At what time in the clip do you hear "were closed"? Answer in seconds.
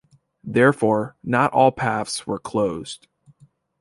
2.25-3.07